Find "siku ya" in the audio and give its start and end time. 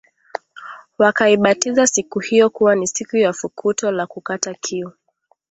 2.87-3.33